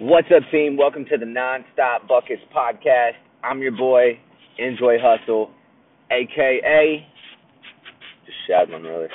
What's 0.00 0.28
up, 0.30 0.44
team? 0.52 0.76
Welcome 0.76 1.06
to 1.06 1.18
the 1.18 1.26
Nonstop 1.26 2.06
Buckets 2.06 2.40
podcast. 2.54 3.18
I'm 3.42 3.60
your 3.60 3.76
boy, 3.76 4.16
Enjoy 4.56 4.94
Hustle, 5.02 5.50
aka 6.12 7.04
just 8.24 8.38
Shadman, 8.48 8.84
really. 8.84 9.08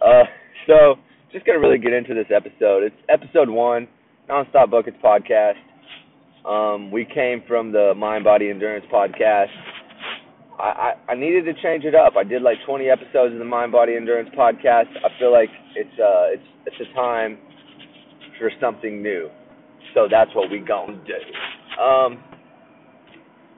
Uh, 0.00 0.22
so 0.68 0.94
just 1.32 1.44
gonna 1.44 1.58
really 1.58 1.78
get 1.78 1.92
into 1.92 2.14
this 2.14 2.28
episode. 2.32 2.84
It's 2.84 2.94
episode 3.08 3.48
one, 3.48 3.88
Nonstop 4.30 4.70
Buckets 4.70 4.96
podcast. 5.02 5.58
Um, 6.48 6.92
we 6.92 7.04
came 7.04 7.42
from 7.48 7.72
the 7.72 7.92
Mind 7.96 8.22
Body 8.22 8.48
Endurance 8.48 8.86
podcast. 8.94 9.50
I, 10.56 10.92
I, 11.08 11.12
I 11.12 11.14
needed 11.16 11.46
to 11.46 11.54
change 11.60 11.84
it 11.84 11.96
up. 11.96 12.12
I 12.16 12.22
did 12.22 12.42
like 12.42 12.58
20 12.64 12.88
episodes 12.88 13.32
of 13.32 13.40
the 13.40 13.44
Mind 13.44 13.72
Body 13.72 13.96
Endurance 13.96 14.30
podcast. 14.38 14.86
I 15.04 15.08
feel 15.18 15.32
like 15.32 15.50
it's 15.74 15.98
uh 15.98 16.30
it's 16.30 16.46
it's 16.66 16.76
a 16.88 16.94
time 16.94 17.38
for 18.38 18.52
something 18.60 19.02
new. 19.02 19.28
So 19.94 20.08
that's 20.10 20.30
what 20.34 20.50
we 20.50 20.58
gonna 20.60 20.98
do. 21.06 21.82
Um, 21.82 22.18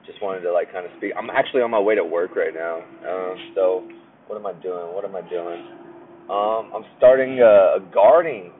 just 0.05 0.21
wanted 0.21 0.41
to 0.41 0.51
like 0.51 0.71
kind 0.71 0.85
of 0.85 0.91
speak. 0.97 1.13
I'm 1.17 1.29
actually 1.29 1.61
on 1.61 1.71
my 1.71 1.79
way 1.79 1.95
to 1.95 2.03
work 2.03 2.35
right 2.35 2.53
now. 2.53 2.77
Um, 3.07 3.35
so 3.55 3.87
what 4.27 4.37
am 4.37 4.45
I 4.45 4.53
doing? 4.61 4.93
What 4.93 5.05
am 5.05 5.15
I 5.15 5.21
doing? 5.29 5.61
Um, 6.29 6.71
I'm 6.73 6.85
starting 6.97 7.39
a, 7.39 7.77
a 7.77 7.79
gardening, 7.93 8.51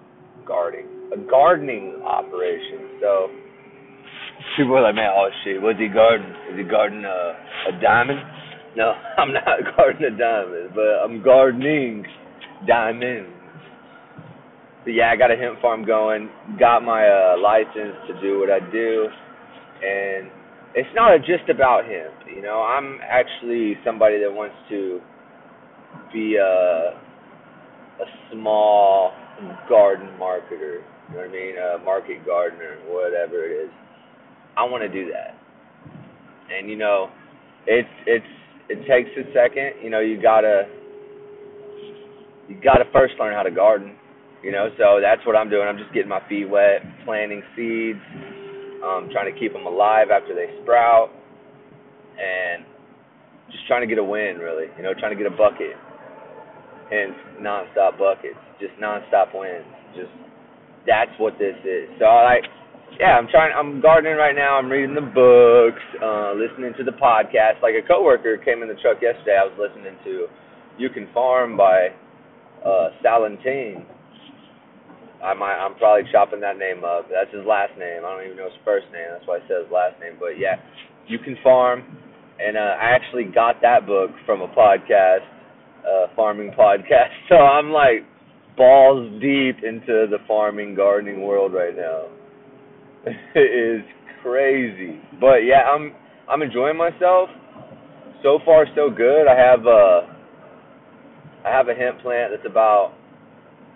gardening, 0.46 0.88
a 1.14 1.18
gardening 1.30 2.02
operation. 2.04 3.00
So 3.00 3.30
people 4.58 4.78
are 4.78 4.84
like, 4.84 4.96
man, 4.96 5.12
oh 5.16 5.30
shit, 5.44 5.62
what's 5.62 5.80
he 5.80 5.88
garden? 5.88 6.30
Is 6.52 6.58
he 6.58 6.64
gardening 6.64 7.06
a, 7.06 7.70
a 7.70 7.82
diamond? 7.82 8.20
No, 8.76 8.94
I'm 9.18 9.34
not 9.34 9.46
gardening 9.78 10.14
a 10.14 10.18
diamond, 10.18 10.72
but 10.76 11.04
I'm 11.04 11.24
gardening 11.24 12.06
diamonds. 12.68 13.41
But 14.84 14.92
yeah, 14.92 15.12
I 15.12 15.16
got 15.16 15.32
a 15.32 15.36
hemp 15.36 15.62
farm 15.62 15.86
going. 15.86 16.30
Got 16.60 16.82
my 16.82 17.08
uh, 17.08 17.38
license 17.40 17.96
to 18.08 18.20
do 18.22 18.40
what 18.40 18.50
I 18.50 18.60
do, 18.72 19.08
and 19.84 20.32
it's 20.74 20.90
not 20.96 21.20
just 21.22 21.50
about 21.50 21.86
hemp. 21.86 22.28
You 22.36 22.42
know, 22.42 22.62
I'm 22.62 23.00
actually 23.04 23.76
somebody 23.86 24.20
that 24.20 24.32
wants 24.32 24.56
to 24.70 25.00
be 26.14 26.36
a 26.36 26.98
a 28.02 28.06
small 28.32 29.12
garden 29.70 30.10
marketer. 30.20 30.82
You 31.10 31.16
know 31.16 31.22
what 31.22 31.30
I 31.30 31.32
mean? 31.32 31.56
A 31.58 31.84
market 31.84 32.26
gardener, 32.26 32.78
whatever 32.88 33.46
it 33.46 33.66
is. 33.66 33.72
I 34.58 34.64
want 34.64 34.84
to 34.84 34.90
do 34.90 35.12
that. 35.12 35.38
And 36.52 36.70
you 36.70 36.78
know, 36.78 37.10
it's 37.68 37.88
it's 38.08 38.26
it 38.70 38.80
takes 38.88 39.10
a 39.18 39.32
second. 39.34 39.84
You 39.84 39.90
know, 39.90 40.00
you 40.00 40.22
gotta 40.22 40.64
you 42.48 42.56
gotta 42.64 42.86
first 42.92 43.14
learn 43.20 43.34
how 43.36 43.44
to 43.44 43.52
garden. 43.52 43.96
You 44.44 44.52
know, 44.52 44.70
so 44.78 44.98
that's 44.98 45.22
what 45.26 45.36
I'm 45.36 45.50
doing. 45.50 45.68
I'm 45.68 45.78
just 45.78 45.94
getting 45.94 46.10
my 46.10 46.22
feet 46.28 46.50
wet, 46.50 46.82
planting 47.06 47.44
seeds, 47.56 48.02
um, 48.82 49.10
trying 49.14 49.32
to 49.32 49.38
keep 49.38 49.54
them 49.54 49.70
alive 49.70 50.10
after 50.10 50.34
they 50.34 50.50
sprout, 50.64 51.14
and 52.18 52.66
just 53.54 53.68
trying 53.68 53.86
to 53.86 53.88
get 53.88 54.02
a 54.02 54.04
win, 54.04 54.42
really. 54.42 54.66
You 54.78 54.84
know, 54.84 54.98
trying 54.98 55.16
to 55.16 55.20
get 55.22 55.32
a 55.32 55.36
bucket. 55.38 55.78
Hence, 56.90 57.14
nonstop 57.38 58.02
buckets, 58.02 58.42
just 58.60 58.74
nonstop 58.82 59.30
wins. 59.38 59.64
Just 59.94 60.12
that's 60.90 61.14
what 61.22 61.38
this 61.38 61.56
is. 61.62 61.86
So 62.02 62.06
I 62.10 62.42
like, 62.42 62.50
yeah, 63.00 63.22
I'm 63.22 63.30
trying. 63.30 63.54
I'm 63.54 63.80
gardening 63.80 64.18
right 64.18 64.36
now. 64.36 64.58
I'm 64.58 64.70
reading 64.74 64.98
the 64.98 65.06
books, 65.06 65.86
uh, 66.02 66.34
listening 66.34 66.74
to 66.82 66.84
the 66.84 66.98
podcast. 66.98 67.62
Like 67.62 67.78
a 67.78 67.86
coworker 67.88 68.42
came 68.42 68.64
in 68.64 68.68
the 68.68 68.80
truck 68.82 68.98
yesterday. 69.06 69.38
I 69.38 69.46
was 69.46 69.56
listening 69.56 69.96
to 70.04 70.26
"You 70.82 70.90
Can 70.90 71.08
Farm" 71.14 71.56
by 71.56 71.94
uh, 72.66 72.90
Salentine 73.06 73.86
I 75.24 75.34
might, 75.34 75.54
I'm 75.54 75.76
probably 75.76 76.10
chopping 76.12 76.42
that 76.42 76.58
name 76.58 76.84
up. 76.84 77.06
That's 77.10 77.34
his 77.34 77.46
last 77.46 77.78
name. 77.78 78.02
I 78.06 78.10
don't 78.10 78.26
even 78.26 78.38
know 78.38 78.50
his 78.50 78.62
first 78.66 78.88
name. 78.92 79.06
That's 79.14 79.26
why 79.28 79.38
I 79.38 79.42
said 79.48 79.64
his 79.64 79.72
last 79.72 80.00
name. 80.02 80.18
But 80.20 80.42
yeah, 80.42 80.58
you 81.08 81.20
can 81.20 81.38
farm, 81.44 81.86
and 82.40 82.58
uh, 82.58 82.76
I 82.82 82.92
actually 82.98 83.26
got 83.26 83.62
that 83.62 83.86
book 83.86 84.10
from 84.26 84.42
a 84.42 84.48
podcast, 84.50 85.26
uh, 85.86 86.08
farming 86.16 86.52
podcast. 86.58 87.14
So 87.30 87.36
I'm 87.36 87.70
like 87.70 88.02
balls 88.58 89.10
deep 89.22 89.64
into 89.64 90.10
the 90.10 90.18
farming 90.28 90.76
gardening 90.76 91.22
world 91.22 91.54
right 91.54 91.76
now. 91.76 92.06
it 93.36 93.80
is 93.80 93.86
crazy, 94.22 95.00
but 95.20 95.46
yeah, 95.46 95.70
I'm 95.70 95.94
I'm 96.30 96.42
enjoying 96.42 96.78
myself. 96.78 97.30
So 98.24 98.40
far, 98.46 98.66
so 98.76 98.90
good. 98.90 99.28
I 99.28 99.38
have 99.38 99.66
uh 99.66 100.02
I 101.46 101.50
have 101.50 101.70
a 101.70 101.74
hemp 101.74 102.02
plant 102.02 102.32
that's 102.36 102.46
about 102.50 102.94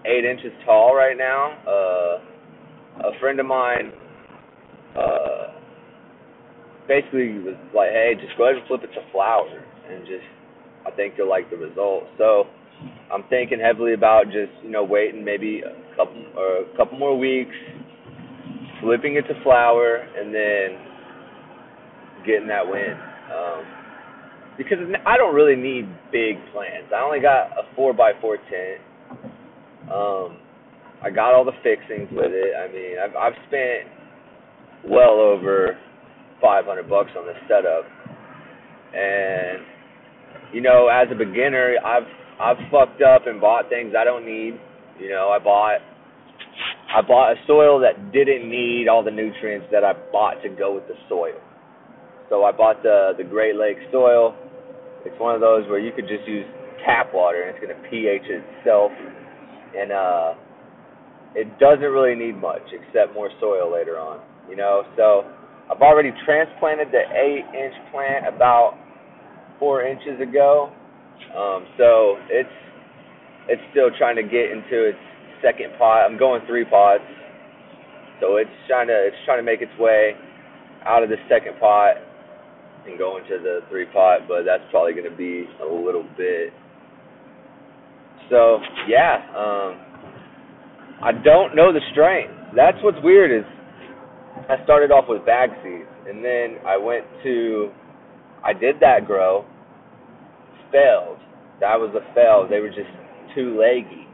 eight 0.06 0.26
inches 0.26 0.52
tall 0.66 0.96
right 0.96 1.18
now. 1.18 1.58
Uh, 1.68 3.08
a 3.08 3.20
friend 3.20 3.40
of 3.40 3.46
mine 3.46 3.92
uh, 4.96 5.54
basically 6.88 7.40
was 7.40 7.58
like, 7.76 7.92
"Hey, 7.92 8.14
just 8.20 8.38
go 8.38 8.46
ahead 8.46 8.58
and 8.58 8.68
flip 8.68 8.82
it 8.84 8.94
to 8.94 9.02
flower, 9.12 9.64
and 9.90 10.06
just 10.06 10.26
I 10.86 10.92
think 10.92 11.16
you'll 11.18 11.30
like 11.30 11.50
the 11.50 11.58
result." 11.58 12.04
So 12.18 12.46
I'm 13.12 13.24
thinking 13.30 13.60
heavily 13.60 13.94
about 13.94 14.26
just 14.26 14.54
you 14.64 14.70
know 14.70 14.84
waiting 14.84 15.24
maybe 15.24 15.62
a 15.62 15.96
couple 15.96 16.24
or 16.38 16.64
a 16.64 16.78
couple 16.78 16.98
more 16.98 17.18
weeks, 17.18 17.56
flipping 18.82 19.16
it 19.16 19.24
to 19.24 19.44
flower, 19.44 19.98
and 19.98 20.34
then 20.34 20.80
getting 22.26 22.48
that 22.48 22.66
win. 22.66 22.94
Um, 23.34 23.66
because 24.58 24.78
I 25.06 25.18
don't 25.18 25.36
really 25.36 25.56
need 25.56 25.90
big 26.14 26.38
plants. 26.54 26.94
I 26.96 27.02
only 27.02 27.20
got 27.20 27.52
a 27.60 27.68
four 27.76 27.94
by 27.94 28.14
four 28.22 28.38
tent 28.38 28.80
um, 29.92 30.38
I 31.04 31.10
got 31.10 31.34
all 31.34 31.46
the 31.46 31.58
fixings 31.62 32.10
with 32.12 32.32
it. 32.32 32.54
I 32.56 32.72
mean, 32.72 32.98
I've 32.98 33.16
I've 33.16 33.38
spent 33.48 33.90
well 34.90 35.20
over 35.20 35.78
500 36.42 36.90
bucks 36.90 37.12
on 37.18 37.26
this 37.28 37.38
setup, 37.48 37.86
and 38.94 39.62
you 40.54 40.62
know, 40.62 40.88
as 40.88 41.08
a 41.12 41.16
beginner, 41.16 41.76
I've 41.86 42.08
I've 42.40 42.58
fucked 42.72 43.02
up 43.02 43.28
and 43.28 43.40
bought 43.40 43.70
things 43.70 43.94
I 43.98 44.04
don't 44.04 44.26
need. 44.26 44.60
You 45.00 45.10
know, 45.10 45.30
I 45.30 45.40
bought 45.40 45.80
I 46.96 47.02
bought 47.02 47.34
a 47.34 47.36
soil 47.46 47.80
that 47.82 48.12
didn't 48.12 48.50
need 48.50 48.88
all 48.88 49.04
the 49.04 49.12
nutrients 49.12 49.68
that 49.72 49.84
I 49.84 49.94
bought 50.12 50.42
to 50.44 50.50
go 50.50 50.74
with 50.74 50.88
the 50.88 50.96
soil. 51.10 51.38
So 52.30 52.44
I 52.44 52.52
bought 52.52 52.82
the 52.84 53.14
the 53.18 53.24
Great 53.24 53.56
Lakes 53.56 53.82
soil. 53.92 54.36
It's 55.06 55.20
one 55.20 55.36
of 55.36 55.42
those 55.42 55.68
where 55.70 55.78
you 55.78 55.92
could 55.92 56.08
just 56.08 56.28
use 56.28 56.46
tap 56.86 57.14
water 57.14 57.44
and 57.44 57.56
it's 57.56 57.64
going 57.64 57.76
to 57.76 57.90
pH 57.90 58.26
itself 58.26 58.92
and 59.76 59.92
uh, 59.92 60.34
it 61.36 61.60
doesn't 61.60 61.92
really 61.92 62.16
need 62.16 62.40
much 62.40 62.64
except 62.72 63.14
more 63.14 63.30
soil 63.40 63.72
later 63.72 64.00
on. 64.00 64.22
You 64.50 64.56
know, 64.56 64.84
so 64.96 65.26
I've 65.70 65.82
already 65.82 66.12
transplanted 66.26 66.90
the 66.92 67.02
eight-inch 67.02 67.76
plant 67.92 68.28
about 68.28 68.78
four 69.60 69.84
inches 69.84 70.20
ago. 70.22 70.72
Um, 71.36 71.66
so 71.78 72.18
it's 72.30 72.50
it's 73.48 73.62
still 73.72 73.90
trying 73.98 74.16
to 74.16 74.24
get 74.24 74.52
into 74.52 74.90
its 74.90 75.00
second 75.42 75.78
pot. 75.78 76.06
I'm 76.06 76.18
going 76.18 76.42
three 76.48 76.66
pots, 76.66 77.04
so 78.20 78.38
it's 78.38 78.50
trying 78.68 78.88
to 78.88 79.08
it's 79.08 79.18
trying 79.26 79.40
to 79.40 79.44
make 79.44 79.62
its 79.62 79.74
way 79.80 80.16
out 80.86 81.04
of 81.04 81.10
the 81.10 81.18
second 81.30 81.60
pot 81.60 81.98
and 82.86 82.98
go 82.98 83.18
into 83.18 83.42
the 83.42 83.62
three 83.70 83.86
pot, 83.86 84.28
but 84.28 84.44
that's 84.46 84.64
probably 84.70 84.94
going 84.94 85.10
to 85.10 85.18
be 85.18 85.46
a 85.62 85.66
little 85.66 86.06
bit 86.18 86.54
so 88.30 88.60
yeah, 88.88 89.18
um, 89.36 89.86
I 91.04 91.12
don't 91.24 91.56
know 91.56 91.72
the 91.72 91.82
strain. 91.92 92.30
That's 92.56 92.78
what's 92.82 92.98
weird 93.04 93.32
is 93.32 93.46
I 94.50 94.64
started 94.64 94.92
off 94.92 95.06
with 95.08 95.26
bag 95.26 95.50
seeds, 95.64 95.90
and 96.08 96.24
then 96.24 96.58
I 96.66 96.78
went 96.78 97.06
to 97.24 97.72
I 98.44 98.54
did 98.54 98.80
that 98.82 99.06
grow, 99.08 99.46
failed. 100.72 101.18
That 101.60 101.80
was 101.80 101.94
a 101.96 102.14
fail. 102.14 102.48
They 102.50 102.60
were 102.60 102.70
just 102.70 102.92
too 103.34 103.58
leggy. 103.60 104.08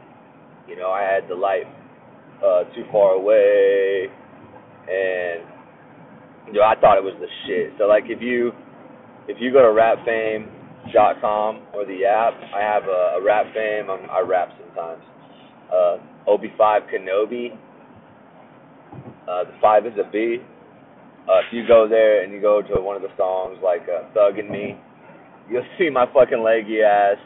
You 0.68 0.76
know, 0.76 0.90
I 0.90 1.02
had 1.02 1.28
the 1.28 1.34
light 1.34 1.66
uh, 2.44 2.64
too 2.74 2.84
far 2.90 3.12
away, 3.12 4.08
and 4.88 5.42
you 6.46 6.52
know 6.54 6.62
I 6.62 6.74
thought 6.80 6.98
it 6.98 7.04
was 7.04 7.14
the 7.20 7.28
shit. 7.46 7.72
So 7.78 7.84
like 7.84 8.04
if 8.06 8.22
you 8.22 8.52
if 9.28 9.36
you 9.40 9.52
go 9.52 9.62
to 9.62 9.72
Rap 9.72 9.98
Fame 10.04 10.48
com 11.20 11.62
or 11.74 11.84
the 11.84 12.04
app. 12.04 12.34
I 12.54 12.60
have 12.60 12.84
a, 12.84 13.18
a 13.18 13.24
rap 13.24 13.46
fame. 13.54 13.90
I'm, 13.90 14.08
I 14.10 14.20
rap 14.20 14.48
sometimes. 14.58 15.02
Uh, 15.72 15.96
OB5 16.28 16.88
Kenobi. 16.92 17.56
Uh, 19.28 19.44
the 19.44 19.54
five 19.60 19.86
is 19.86 19.92
a 19.98 20.10
B. 20.10 20.38
Uh, 21.28 21.38
if 21.38 21.52
you 21.52 21.66
go 21.66 21.86
there 21.88 22.22
and 22.24 22.32
you 22.32 22.40
go 22.40 22.60
to 22.62 22.80
one 22.80 22.96
of 22.96 23.02
the 23.02 23.14
songs 23.16 23.58
like 23.62 23.82
uh, 23.82 24.12
Thug 24.12 24.38
and 24.38 24.50
Me, 24.50 24.76
you'll 25.48 25.66
see 25.78 25.88
my 25.88 26.06
fucking 26.12 26.42
leggy 26.42 26.82
ass 26.82 27.16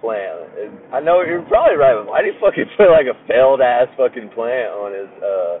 plant. 0.00 0.50
I 0.92 1.00
know 1.00 1.22
you're 1.22 1.42
probably 1.42 1.76
right. 1.76 1.94
but 1.96 2.06
Why 2.06 2.20
do 2.20 2.28
you 2.28 2.34
fucking 2.40 2.66
put 2.76 2.90
like 2.90 3.06
a 3.06 3.16
failed 3.26 3.60
ass 3.60 3.88
fucking 3.96 4.30
plant 4.34 4.70
on 4.76 4.92
his 4.92 5.12
uh 5.22 5.58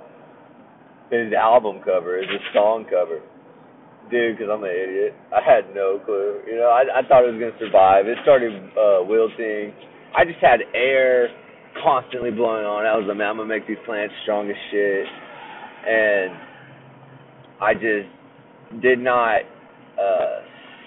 his 1.10 1.32
album 1.32 1.80
cover, 1.84 2.18
his 2.18 2.28
song 2.52 2.84
cover? 2.84 3.20
Dude, 4.10 4.36
because 4.36 4.50
I'm 4.52 4.62
an 4.64 4.70
idiot. 4.70 5.14
I 5.32 5.40
had 5.40 5.74
no 5.74 6.00
clue. 6.04 6.40
You 6.46 6.56
know, 6.56 6.70
I 6.70 7.00
I 7.00 7.02
thought 7.06 7.24
it 7.24 7.32
was 7.32 7.40
gonna 7.40 7.58
survive. 7.58 8.06
It 8.06 8.18
started 8.22 8.52
uh, 8.76 9.04
wilting. 9.04 9.72
I 10.16 10.24
just 10.24 10.38
had 10.40 10.60
air 10.74 11.28
constantly 11.82 12.30
blowing 12.30 12.64
on. 12.64 12.86
I 12.86 12.96
was 12.96 13.04
like, 13.06 13.16
man, 13.16 13.28
I'm 13.28 13.36
gonna 13.36 13.48
make 13.48 13.66
these 13.66 13.80
plants 13.84 14.14
strong 14.22 14.48
as 14.50 14.56
shit. 14.70 15.06
And 15.86 16.30
I 17.60 17.74
just 17.74 18.08
did 18.82 18.98
not 18.98 19.42
uh, 20.00 20.36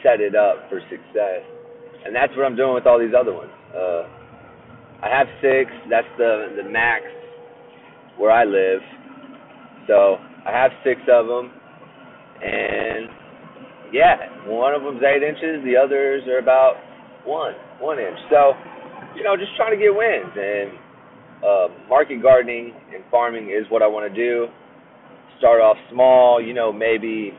set 0.04 0.22
it 0.22 0.36
up 0.36 0.70
for 0.70 0.80
success, 0.90 1.44
and 2.06 2.16
that's 2.16 2.36
what 2.36 2.46
I'm 2.46 2.56
doing 2.56 2.74
with 2.74 2.88
all 2.88 3.00
these 3.00 3.14
other 3.18 3.34
ones. 3.34 3.52
Uh, 3.74 4.08
I 5.04 5.10
have 5.10 5.28
six. 5.42 5.70
That's 5.90 6.08
the 6.18 6.58
the 6.58 6.68
max 6.70 7.04
where 8.18 8.32
I 8.32 8.44
live. 8.44 8.82
So 9.88 10.18
I 10.46 10.52
have 10.52 10.72
six 10.84 11.00
of 11.12 11.28
them, 11.28 11.52
and 12.44 13.10
yeah, 13.94 14.48
one 14.48 14.74
of 14.74 14.84
them's 14.84 15.02
eight 15.04 15.24
inches. 15.24 15.64
The 15.64 15.76
others 15.76 16.24
are 16.28 16.40
about 16.40 16.76
one 17.26 17.54
one 17.80 18.00
inch. 18.00 18.18
So 18.30 18.54
you 19.16 19.24
know, 19.24 19.36
just 19.36 19.56
trying 19.56 19.72
to 19.72 19.82
get 19.82 19.94
wins 19.94 20.34
and 20.36 20.70
uh, 21.44 21.68
market 21.90 22.22
gardening 22.22 22.74
and 22.94 23.04
farming 23.10 23.50
is 23.50 23.70
what 23.70 23.82
I 23.82 23.88
want 23.88 24.12
to 24.12 24.16
do. 24.16 24.48
Start 25.38 25.62
off 25.62 25.78
small, 25.92 26.42
you 26.42 26.54
know, 26.54 26.74
maybe 26.74 27.32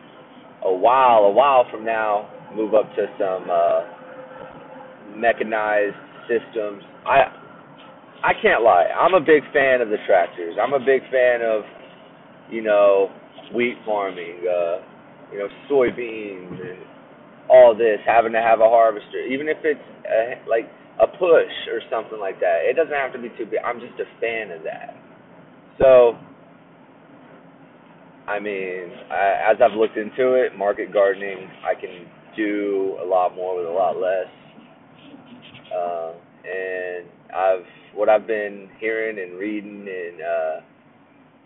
a 0.65 0.73
while, 0.73 1.25
a 1.25 1.31
while 1.31 1.65
from 1.71 1.85
now, 1.85 2.31
move 2.55 2.75
up 2.75 2.87
to 2.95 3.07
some 3.19 3.49
uh, 3.51 5.17
mechanized 5.17 5.97
systems. 6.27 6.83
I 7.07 7.31
I 8.23 8.33
can't 8.43 8.63
lie. 8.63 8.87
I'm 8.91 9.15
a 9.15 9.21
big 9.21 9.43
fan 9.53 9.81
of 9.81 9.89
the 9.89 9.99
tractors. 10.07 10.57
I'm 10.61 10.73
a 10.73 10.81
big 10.81 11.03
fan 11.11 11.41
of, 11.43 11.63
you 12.51 12.63
know, 12.63 13.11
wheat 13.55 13.77
farming, 13.85 14.41
uh, 14.45 14.79
you 15.33 15.39
know, 15.39 15.49
soybeans 15.71 16.61
and 16.61 16.79
all 17.49 17.75
this, 17.75 17.99
having 18.07 18.33
to 18.33 18.41
have 18.41 18.61
a 18.61 18.69
harvester, 18.69 19.21
even 19.29 19.49
if 19.49 19.59
it's 19.65 19.81
a, 20.07 20.49
like 20.49 20.69
a 21.01 21.07
push 21.07 21.55
or 21.73 21.81
something 21.91 22.19
like 22.19 22.41
that. 22.41 22.69
It 22.69 22.77
doesn't 22.77 22.95
have 22.95 23.13
to 23.13 23.19
be 23.19 23.29
too 23.39 23.47
big. 23.47 23.61
I'm 23.65 23.81
just 23.81 23.95
a 24.01 24.21
fan 24.21 24.51
of 24.51 24.63
that. 24.65 24.97
So, 25.81 26.19
I 28.27 28.41
mean, 28.41 28.91
I, 29.11 29.53
as 29.53 29.57
I've 29.63 29.77
looked 29.77 29.97
into 29.97 30.35
it, 30.35 30.57
market 30.57 30.93
gardening, 30.93 31.49
I 31.65 31.79
can 31.81 32.07
do 32.37 32.99
a 33.03 33.07
lot 33.07 33.35
more 33.35 33.57
with 33.57 33.67
a 33.67 33.71
lot 33.71 33.97
less. 33.97 34.27
Uh, 35.75 36.13
and 36.45 37.07
I've 37.35 37.67
what 37.95 38.09
I've 38.09 38.27
been 38.27 38.69
hearing 38.79 39.19
and 39.19 39.39
reading 39.39 39.87
and 39.89 40.21
uh, 40.21 40.61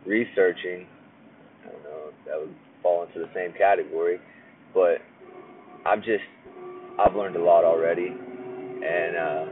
researching. 0.06 0.86
I 1.64 1.72
don't 1.72 1.82
know 1.84 2.08
if 2.08 2.14
that 2.26 2.38
would 2.40 2.54
fall 2.82 3.04
into 3.04 3.18
the 3.20 3.30
same 3.34 3.52
category, 3.56 4.18
but 4.74 4.98
I've 5.86 6.02
just 6.02 6.24
I've 6.98 7.14
learned 7.14 7.36
a 7.36 7.42
lot 7.42 7.64
already, 7.64 8.08
and 8.08 9.16
uh, 9.16 9.44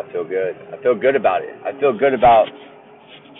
I 0.00 0.12
feel 0.12 0.24
good. 0.24 0.56
I 0.72 0.82
feel 0.82 0.94
good 0.98 1.16
about 1.16 1.42
it. 1.42 1.54
I 1.64 1.78
feel 1.80 1.96
good 1.96 2.14
about 2.14 2.46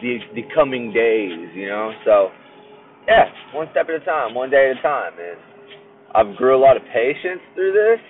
the 0.03 0.19
the 0.35 0.43
coming 0.55 0.93
days, 0.93 1.51
you 1.55 1.69
know. 1.69 1.93
So 2.05 2.31
yeah, 3.09 3.27
one 3.53 3.69
step 3.73 3.89
at 3.89 4.03
a 4.03 4.05
time, 4.05 4.35
one 4.35 4.51
day 4.51 4.71
at 4.71 4.79
a 4.79 4.83
time, 4.83 5.13
and 5.19 5.39
I've 6.15 6.37
grew 6.37 6.57
a 6.57 6.61
lot 6.61 6.77
of 6.77 6.83
patience 6.93 7.41
through 7.55 7.73
this. 7.73 8.01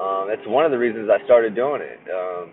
Um, 0.00 0.28
it's 0.30 0.46
one 0.46 0.64
of 0.64 0.70
the 0.70 0.78
reasons 0.78 1.10
I 1.12 1.22
started 1.24 1.54
doing 1.54 1.82
it. 1.82 2.00
Um, 2.10 2.50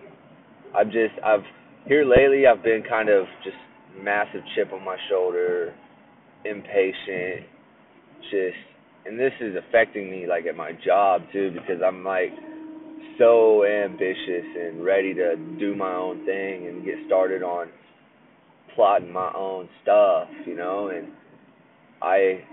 I've 0.75 0.91
just 0.91 1.13
I've 1.24 1.44
here 1.88 2.03
lately 2.06 2.45
I've 2.45 2.63
been 2.63 2.83
kind 2.88 3.09
of 3.09 3.25
just 3.44 3.56
massive 3.97 4.41
chip 4.56 4.71
on 4.74 4.83
my 4.83 4.97
shoulder, 5.09 5.74
impatient, 6.45 7.45
just 8.31 8.57
and 9.06 9.19
this 9.19 9.31
is 9.41 9.56
affecting 9.56 10.09
me 10.09 10.27
like 10.27 10.45
at 10.45 10.56
my 10.56 10.71
job 10.86 11.21
too 11.31 11.51
because 11.51 11.81
I'm 11.86 12.03
like 12.03 12.31
so 13.18 13.65
ambitious 13.65 14.45
and 14.57 14.83
ready 14.83 15.13
to 15.13 15.36
do 15.59 15.75
my 15.75 15.94
own 15.94 16.25
thing 16.25 16.68
and 16.68 16.86
get 16.86 16.95
started 17.07 17.44
on 17.44 17.68
plotting 18.75 19.12
my 19.12 19.31
own 19.36 19.68
stuff, 19.83 20.27
you 20.45 20.56
know, 20.56 20.89
and 20.89 21.07
I 22.01 22.44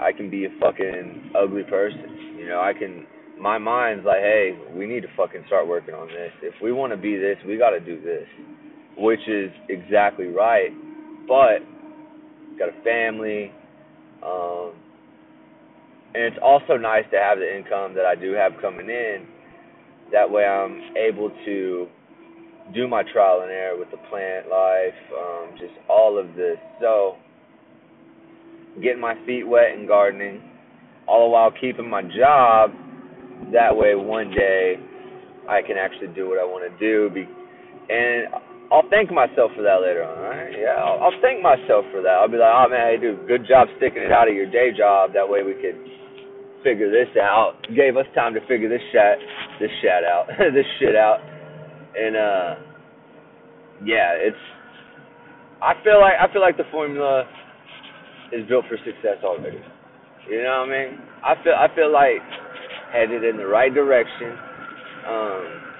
I 0.00 0.12
can 0.12 0.30
be 0.30 0.44
a 0.44 0.48
fucking 0.60 1.32
ugly 1.40 1.62
person. 1.64 2.36
You 2.36 2.48
know, 2.48 2.60
I 2.60 2.72
can 2.78 3.06
my 3.40 3.58
mind's 3.58 4.04
like, 4.04 4.20
hey, 4.20 4.58
we 4.74 4.86
need 4.86 5.02
to 5.02 5.08
fucking 5.16 5.44
start 5.46 5.66
working 5.66 5.94
on 5.94 6.08
this. 6.08 6.30
If 6.42 6.54
we 6.62 6.72
want 6.72 6.92
to 6.92 6.96
be 6.96 7.16
this, 7.16 7.36
we 7.46 7.56
got 7.56 7.70
to 7.70 7.80
do 7.80 8.00
this, 8.00 8.26
which 8.96 9.20
is 9.28 9.50
exactly 9.68 10.26
right. 10.26 10.70
But 11.26 11.60
got 12.58 12.68
a 12.68 12.82
family, 12.84 13.50
um, 14.24 14.72
and 16.14 16.24
it's 16.24 16.36
also 16.42 16.76
nice 16.76 17.04
to 17.10 17.18
have 17.18 17.38
the 17.38 17.56
income 17.56 17.94
that 17.94 18.04
I 18.04 18.14
do 18.14 18.32
have 18.32 18.52
coming 18.60 18.88
in. 18.88 19.26
That 20.12 20.30
way, 20.30 20.44
I'm 20.44 20.94
able 20.96 21.30
to 21.44 21.88
do 22.74 22.86
my 22.86 23.02
trial 23.12 23.40
and 23.42 23.50
error 23.50 23.78
with 23.78 23.90
the 23.90 23.96
plant 24.08 24.48
life, 24.48 24.94
um, 25.18 25.50
just 25.58 25.74
all 25.88 26.18
of 26.18 26.34
this. 26.36 26.58
So, 26.80 27.16
getting 28.82 29.00
my 29.00 29.14
feet 29.26 29.44
wet 29.44 29.76
in 29.76 29.86
gardening, 29.86 30.42
all 31.08 31.26
the 31.26 31.30
while 31.30 31.50
keeping 31.60 31.88
my 31.88 32.02
job 32.02 32.70
that 33.52 33.76
way, 33.76 33.94
one 33.94 34.30
day, 34.30 34.76
I 35.48 35.60
can 35.62 35.76
actually 35.76 36.08
do 36.14 36.28
what 36.28 36.38
I 36.38 36.44
want 36.44 36.64
to 36.70 36.78
do. 36.78 37.10
Be, 37.12 37.28
and 37.88 38.28
I'll 38.74 38.90
thank 38.90 39.14
myself 39.14 39.54
for 39.54 39.62
that 39.62 39.78
later 39.78 40.02
on. 40.02 40.18
Right? 40.18 40.50
Yeah, 40.50 40.74
I'll, 40.74 40.98
I'll 40.98 41.20
thank 41.22 41.38
myself 41.38 41.86
for 41.94 42.02
that. 42.02 42.18
I'll 42.18 42.28
be 42.28 42.42
like, 42.42 42.50
oh 42.50 42.66
man, 42.66 42.90
hey 42.90 42.98
dude, 42.98 43.22
good 43.30 43.46
job 43.46 43.70
sticking 43.78 44.02
it 44.02 44.10
out 44.10 44.26
of 44.26 44.34
your 44.34 44.50
day 44.50 44.74
job. 44.74 45.14
That 45.14 45.30
way 45.30 45.46
we 45.46 45.54
could 45.54 45.78
figure 46.66 46.90
this 46.90 47.12
out. 47.20 47.54
Gave 47.70 47.96
us 47.96 48.06
time 48.18 48.34
to 48.34 48.42
figure 48.50 48.68
this 48.68 48.82
shit, 48.90 49.18
this 49.62 49.70
shit 49.78 50.02
out, 50.02 50.26
this 50.56 50.66
shit 50.82 50.96
out. 50.96 51.22
And 51.94 52.16
uh, 52.18 52.50
yeah, 53.86 54.18
it's. 54.18 54.42
I 55.62 55.78
feel 55.84 56.00
like 56.00 56.18
I 56.18 56.26
feel 56.32 56.42
like 56.42 56.56
the 56.56 56.68
formula 56.72 57.24
is 58.32 58.42
built 58.48 58.64
for 58.66 58.76
success 58.82 59.22
already. 59.22 59.62
You 60.28 60.42
know 60.42 60.66
what 60.66 60.74
I 60.74 60.90
mean? 60.90 60.98
I 61.22 61.34
feel 61.44 61.54
I 61.54 61.68
feel 61.76 61.92
like 61.92 62.24
headed 62.90 63.22
in 63.22 63.36
the 63.36 63.46
right 63.46 63.72
direction. 63.72 64.34
Um, 65.06 65.73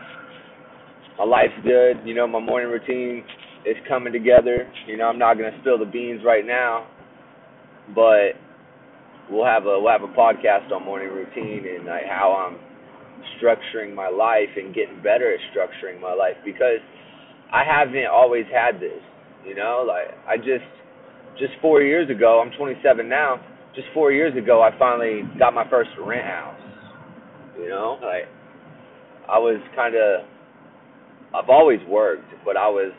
my 1.19 1.25
life's 1.25 1.59
good. 1.63 2.01
You 2.05 2.15
know, 2.15 2.27
my 2.27 2.41
morning 2.41 2.71
routine 2.71 3.25
is 3.67 3.77
coming 3.89 4.13
together. 4.13 4.71
You 4.87 4.97
know, 4.97 5.05
I'm 5.05 5.19
not 5.19 5.35
gonna 5.35 5.57
spill 5.61 5.79
the 5.79 5.87
beans 5.87 6.23
right 6.25 6.45
now, 6.47 6.87
but 7.95 8.35
we'll 9.31 9.47
have 9.47 9.65
a 9.67 9.79
we'll 9.81 9.93
have 9.93 10.03
a 10.03 10.13
podcast 10.13 10.71
on 10.73 10.85
morning 10.85 11.09
routine 11.09 11.65
and 11.69 11.87
like 11.87 12.05
how 12.09 12.33
I'm 12.35 12.59
structuring 13.41 13.95
my 13.95 14.09
life 14.09 14.51
and 14.57 14.75
getting 14.75 14.97
better 15.03 15.33
at 15.33 15.41
structuring 15.55 16.01
my 16.01 16.13
life 16.13 16.37
because 16.45 16.83
I 17.53 17.63
haven't 17.65 18.07
always 18.07 18.45
had 18.53 18.81
this. 18.81 19.01
You 19.47 19.55
know, 19.55 19.85
like 19.87 20.17
I 20.27 20.37
just 20.37 20.67
just 21.39 21.53
four 21.61 21.83
years 21.83 22.11
ago, 22.11 22.41
I'm 22.45 22.57
27 22.57 23.09
now. 23.09 23.41
Just 23.75 23.89
four 23.93 24.13
years 24.13 24.37
ago, 24.37 24.63
I 24.63 24.71
finally 24.79 25.23
got 25.39 25.53
my 25.53 25.69
first 25.69 25.91
rent 25.99 26.25
house. 26.25 26.61
You 27.59 27.69
know, 27.69 27.99
like 28.03 28.29
I 29.29 29.39
was 29.39 29.61
kind 29.75 29.95
of 29.95 30.27
I've 31.35 31.51
always 31.51 31.81
worked, 31.89 32.31
but 32.45 32.57
I 32.57 32.69
was 32.69 32.93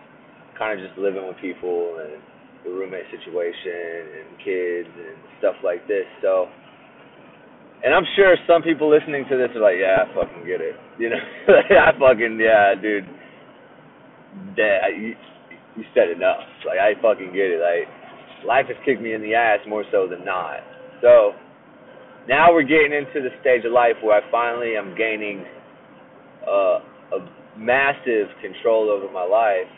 kind 0.60 0.78
of 0.78 0.86
just 0.86 1.00
living 1.00 1.26
with 1.26 1.38
people 1.40 2.04
and 2.04 2.22
the 2.66 2.72
roommate 2.72 3.08
situation 3.08 4.20
and 4.20 4.28
kids 4.44 4.92
and 4.92 5.16
stuff 5.40 5.56
like 5.64 5.88
this. 5.88 6.04
So, 6.22 6.48
and 7.84 7.94
I'm 7.94 8.04
sure 8.16 8.36
some 8.48 8.62
people 8.62 8.90
listening 8.90 9.24
to 9.30 9.38
this 9.38 9.56
are 9.56 9.64
like, 9.64 9.80
yeah, 9.80 10.04
I 10.04 10.06
fucking 10.12 10.46
get 10.46 10.60
it. 10.60 10.76
You 10.98 11.10
know, 11.10 11.20
I 11.52 11.92
fucking 12.00 12.40
yeah, 12.40 12.74
dude. 12.82 13.04
That 14.56 14.96
you, 14.96 15.12
you 15.76 15.84
said 15.94 16.08
enough. 16.08 16.40
Like 16.66 16.80
I 16.80 16.96
fucking 17.02 17.36
get 17.36 17.52
it. 17.52 17.60
Like 17.60 17.92
life 18.48 18.68
has 18.68 18.78
kicked 18.86 19.02
me 19.02 19.14
in 19.14 19.22
the 19.22 19.36
ass 19.36 19.60
more 19.68 19.84
so 19.92 20.08
than 20.08 20.24
not. 20.24 20.64
So 21.02 21.34
now 22.30 22.54
we're 22.54 22.64
getting 22.64 22.94
into 22.94 23.28
the 23.28 23.36
stage 23.42 23.66
of 23.66 23.74
life 23.74 24.00
where 24.02 24.24
I 24.24 24.32
finally 24.32 24.78
am 24.78 24.96
gaining 24.96 25.44
uh, 26.48 26.80
a 27.12 27.20
massive 27.58 28.28
control 28.42 28.90
over 28.90 29.12
my 29.12 29.26
life, 29.26 29.72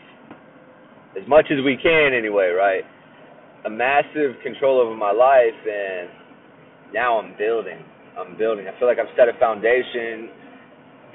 as 1.20 1.26
much 1.28 1.46
as 1.50 1.64
we 1.64 1.76
can 1.76 2.12
anyway, 2.12 2.48
right? 2.56 2.84
A 3.66 3.70
massive 3.70 4.40
control 4.42 4.80
over 4.80 4.94
my 4.96 5.12
life, 5.12 5.58
and 5.66 6.08
now 6.92 7.18
I'm 7.18 7.36
building. 7.38 7.82
I'm 8.18 8.36
building. 8.36 8.66
I 8.66 8.78
feel 8.78 8.88
like 8.88 8.98
I've 8.98 9.14
set 9.16 9.28
a 9.28 9.38
foundation 9.38 10.30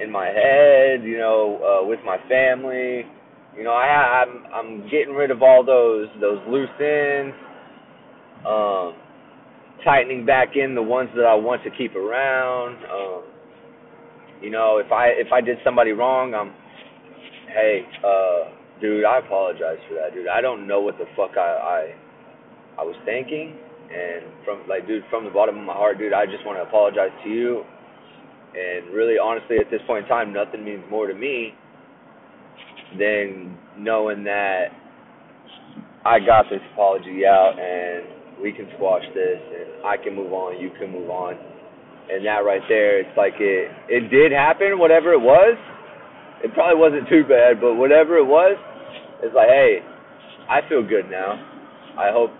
in 0.00 0.10
my 0.10 0.26
head, 0.26 1.04
you 1.04 1.18
know, 1.18 1.60
uh, 1.84 1.86
with 1.86 2.00
my 2.04 2.18
family. 2.28 3.04
You 3.56 3.62
know, 3.62 3.72
I, 3.72 4.24
I'm 4.24 4.44
I'm 4.52 4.82
getting 4.90 5.14
rid 5.14 5.30
of 5.30 5.42
all 5.42 5.64
those 5.64 6.08
those 6.20 6.38
loose 6.48 6.68
ends. 6.80 7.34
Um, 8.46 8.94
tightening 9.84 10.26
back 10.26 10.56
in 10.56 10.74
the 10.74 10.82
ones 10.82 11.10
that 11.16 11.24
I 11.24 11.34
want 11.34 11.62
to 11.64 11.70
keep 11.70 11.94
around. 11.94 12.76
Um, 12.84 13.22
you 14.42 14.50
know, 14.50 14.78
if 14.78 14.90
I 14.92 15.08
if 15.08 15.32
I 15.32 15.40
did 15.40 15.58
somebody 15.64 15.92
wrong, 15.92 16.34
I'm, 16.34 16.52
hey, 17.52 17.82
uh, 18.04 18.50
dude, 18.80 19.04
I 19.04 19.18
apologize 19.18 19.78
for 19.88 19.94
that, 19.94 20.14
dude. 20.14 20.28
I 20.28 20.40
don't 20.40 20.66
know 20.66 20.80
what 20.80 20.98
the 20.98 21.06
fuck 21.16 21.36
I 21.36 21.94
I, 22.78 22.80
I 22.80 22.84
was 22.84 22.96
thinking, 23.04 23.56
and 23.90 24.24
from 24.44 24.68
like, 24.68 24.86
dude, 24.86 25.04
from 25.10 25.24
the 25.24 25.30
bottom 25.30 25.58
of 25.58 25.64
my 25.64 25.74
heart, 25.74 25.98
dude, 25.98 26.12
I 26.12 26.26
just 26.26 26.44
want 26.44 26.58
to 26.58 26.62
apologize 26.62 27.12
to 27.24 27.30
you. 27.30 27.64
And 28.54 28.94
really, 28.94 29.18
honestly, 29.18 29.56
at 29.58 29.70
this 29.70 29.80
point 29.86 30.04
in 30.04 30.08
time, 30.08 30.32
nothing 30.32 30.64
means 30.64 30.84
more 30.88 31.08
to 31.08 31.14
me 31.14 31.54
than 32.98 33.58
knowing 33.76 34.22
that 34.24 34.68
I 36.04 36.20
got 36.20 36.46
this 36.50 36.60
apology 36.72 37.24
out 37.26 37.56
and 37.58 38.42
we 38.42 38.52
can 38.52 38.68
squash 38.76 39.02
this 39.14 39.40
and 39.40 39.86
I 39.86 39.96
can 39.96 40.14
move 40.14 40.32
on, 40.32 40.60
you 40.60 40.70
can 40.78 40.92
move 40.92 41.08
on. 41.10 41.34
And 42.10 42.24
that 42.26 42.44
right 42.44 42.62
there, 42.68 43.00
it's 43.00 43.16
like 43.16 43.34
it 43.40 43.70
it 43.88 44.10
did 44.10 44.32
happen, 44.32 44.78
whatever 44.78 45.12
it 45.12 45.20
was. 45.20 45.56
It 46.44 46.52
probably 46.52 46.76
wasn't 46.76 47.08
too 47.08 47.24
bad, 47.24 47.60
but 47.60 47.74
whatever 47.74 48.18
it 48.18 48.26
was, 48.26 48.58
it's 49.22 49.34
like, 49.34 49.48
hey, 49.48 49.80
I 50.50 50.60
feel 50.68 50.86
good 50.86 51.08
now. 51.10 51.40
I 51.96 52.12
hope 52.12 52.30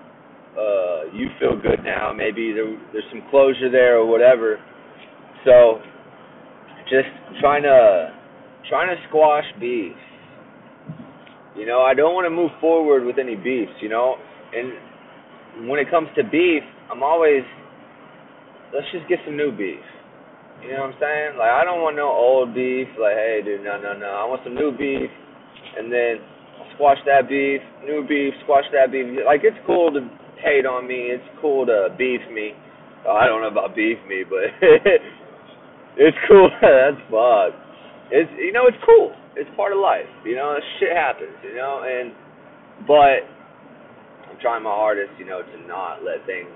uh 0.52 1.08
you 1.16 1.28
feel 1.40 1.56
good 1.56 1.82
now. 1.82 2.12
Maybe 2.12 2.52
there 2.52 2.76
there's 2.92 3.08
some 3.10 3.22
closure 3.30 3.70
there 3.70 3.96
or 3.96 4.06
whatever. 4.06 4.60
So 5.44 5.80
just 6.90 7.08
trying 7.40 7.62
to 7.62 8.12
trying 8.68 8.88
to 8.94 9.00
squash 9.08 9.44
beef. 9.60 9.96
You 11.56 11.66
know, 11.66 11.80
I 11.82 11.94
don't 11.94 12.14
want 12.14 12.26
to 12.26 12.30
move 12.30 12.50
forward 12.60 13.04
with 13.04 13.18
any 13.18 13.36
beefs, 13.36 13.72
you 13.80 13.88
know. 13.88 14.16
And 14.52 15.68
when 15.68 15.78
it 15.80 15.88
comes 15.90 16.08
to 16.16 16.24
beef, 16.24 16.62
I'm 16.90 17.02
always 17.02 17.42
let's 18.74 18.90
just 18.90 19.06
get 19.06 19.22
some 19.24 19.38
new 19.38 19.54
beef. 19.54 19.78
You 20.60 20.74
know 20.74 20.90
what 20.90 20.98
I'm 20.98 21.00
saying? 21.00 21.30
Like 21.38 21.54
I 21.54 21.62
don't 21.62 21.80
want 21.80 21.94
no 21.94 22.10
old 22.10 22.50
beef. 22.52 22.90
Like 22.98 23.14
hey, 23.14 23.40
dude, 23.46 23.62
no, 23.62 23.78
no, 23.78 23.94
no. 23.94 24.10
I 24.10 24.26
want 24.26 24.42
some 24.42 24.58
new 24.58 24.74
beef, 24.74 25.08
and 25.78 25.86
then 25.88 26.18
squash 26.74 26.98
that 27.06 27.30
beef, 27.30 27.62
new 27.86 28.02
beef, 28.02 28.34
squash 28.42 28.66
that 28.74 28.90
beef. 28.90 29.06
Like 29.22 29.46
it's 29.46 29.58
cool 29.62 29.94
to 29.94 30.02
hate 30.42 30.66
on 30.66 30.90
me. 30.90 31.14
It's 31.14 31.24
cool 31.38 31.64
to 31.70 31.94
beef 31.94 32.20
me. 32.34 32.52
Oh, 33.06 33.14
I 33.14 33.30
don't 33.30 33.40
know 33.44 33.52
about 33.52 33.78
beef 33.78 34.00
me, 34.10 34.26
but 34.26 34.50
it's 35.96 36.18
cool. 36.26 36.50
That's 36.60 36.98
fun. 37.06 37.54
It's 38.10 38.32
you 38.40 38.50
know 38.50 38.66
it's 38.66 38.80
cool. 38.82 39.14
It's 39.38 39.50
part 39.54 39.70
of 39.70 39.78
life. 39.78 40.08
You 40.26 40.34
know, 40.34 40.56
shit 40.80 40.90
happens. 40.96 41.36
You 41.46 41.54
know, 41.54 41.84
and 41.86 42.10
but 42.88 43.22
I'm 44.26 44.40
trying 44.40 44.64
my 44.64 44.74
hardest. 44.74 45.12
You 45.20 45.26
know, 45.28 45.44
to 45.44 45.56
not 45.68 46.00
let 46.02 46.24
things 46.26 46.48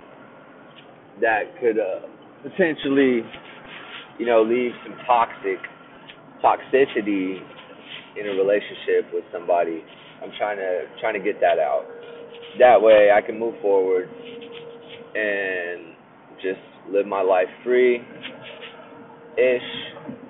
that 1.20 1.58
could 1.60 1.78
uh, 1.78 2.06
potentially, 2.42 3.22
you 4.18 4.26
know, 4.26 4.42
leave 4.42 4.72
some 4.84 4.96
toxic 5.06 5.58
toxicity 6.42 7.38
in 8.18 8.26
a 8.26 8.34
relationship 8.34 9.12
with 9.12 9.24
somebody. 9.32 9.82
I'm 10.22 10.30
trying 10.38 10.56
to 10.56 10.84
trying 11.00 11.14
to 11.14 11.24
get 11.24 11.40
that 11.40 11.58
out. 11.58 11.86
That 12.58 12.80
way, 12.80 13.10
I 13.14 13.20
can 13.24 13.38
move 13.38 13.54
forward 13.62 14.08
and 15.14 15.94
just 16.42 16.60
live 16.90 17.06
my 17.06 17.22
life 17.22 17.48
free 17.64 17.96
ish. 19.36 19.68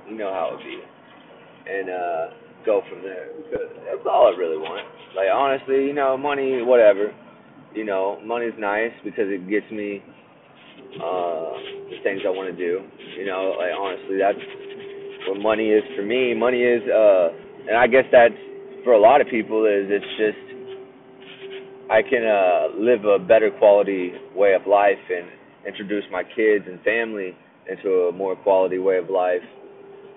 You 0.08 0.16
know 0.16 0.32
how 0.32 0.56
it 0.58 0.64
be 0.64 0.80
and 1.68 1.90
uh 1.90 2.26
go 2.64 2.82
from 2.90 3.02
there 3.02 3.28
because 3.36 3.68
that's 3.84 4.04
all 4.08 4.32
I 4.34 4.36
really 4.38 4.58
want. 4.58 4.86
Like 5.16 5.28
honestly, 5.32 5.86
you 5.86 5.94
know, 5.94 6.16
money, 6.16 6.62
whatever. 6.62 7.14
You 7.74 7.84
know, 7.84 8.18
money's 8.24 8.56
nice 8.58 8.92
because 9.04 9.26
it 9.28 9.48
gets 9.48 9.70
me 9.70 10.02
uh 11.00 11.52
the 11.90 11.98
things 12.02 12.22
I 12.26 12.30
want 12.30 12.50
to 12.50 12.56
do. 12.56 12.82
You 13.16 13.26
know, 13.26 13.56
like 13.58 13.72
honestly, 13.72 14.18
that's 14.18 14.38
what 15.28 15.40
money 15.40 15.70
is 15.70 15.82
for 15.96 16.02
me. 16.02 16.34
Money 16.34 16.62
is, 16.62 16.82
uh 16.88 17.28
and 17.68 17.76
I 17.76 17.86
guess 17.86 18.04
that's 18.12 18.34
for 18.84 18.92
a 18.92 19.00
lot 19.00 19.20
of 19.20 19.28
people 19.28 19.64
is 19.66 19.88
it's 19.88 20.12
just 20.18 20.44
I 21.90 22.02
can 22.02 22.24
uh 22.24 22.76
live 22.78 23.04
a 23.04 23.18
better 23.18 23.50
quality 23.50 24.12
way 24.34 24.54
of 24.54 24.66
life 24.66 25.02
and 25.10 25.26
introduce 25.66 26.04
my 26.10 26.22
kids 26.22 26.64
and 26.66 26.80
family 26.82 27.36
into 27.70 28.08
a 28.08 28.12
more 28.12 28.36
quality 28.36 28.78
way 28.78 28.96
of 28.98 29.10
life 29.10 29.42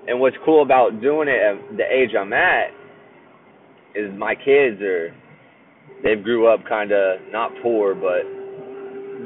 and 0.07 0.19
what's 0.19 0.35
cool 0.45 0.63
about 0.63 1.01
doing 1.01 1.27
it 1.27 1.41
at 1.41 1.77
the 1.77 1.83
age 1.83 2.11
I'm 2.19 2.33
at 2.33 2.71
is 3.93 4.11
my 4.17 4.35
kids 4.35 4.81
are 4.81 5.13
they've 6.03 6.23
grew 6.23 6.47
up 6.47 6.61
kind 6.67 6.91
of 6.91 7.19
not 7.31 7.51
poor 7.61 7.93
but 7.93 8.23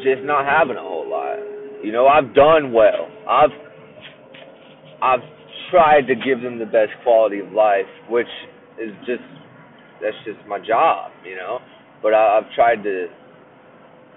just 0.03 0.23
not 0.23 0.45
having 0.45 0.75
a 0.75 0.81
whole. 0.81 1.04
You 1.85 1.91
know, 1.91 2.07
I've 2.07 2.33
done 2.33 2.73
well. 2.73 3.05
I've 3.29 3.53
I've 5.01 5.25
tried 5.69 6.07
to 6.07 6.15
give 6.15 6.41
them 6.41 6.57
the 6.57 6.65
best 6.65 6.91
quality 7.03 7.39
of 7.39 7.51
life, 7.51 7.85
which 8.09 8.31
is 8.81 8.89
just 9.05 9.21
that's 10.01 10.17
just 10.25 10.41
my 10.47 10.57
job, 10.57 11.11
you 11.23 11.35
know. 11.35 11.59
But 12.01 12.13
I, 12.13 12.39
I've 12.39 12.51
tried 12.55 12.83
to 12.83 13.07